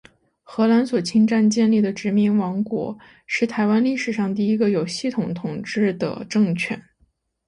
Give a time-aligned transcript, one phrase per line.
[0.41, 6.81] 荷兰所侵占建立的殖民王国，是台湾历史上第一个有系统统治的政权。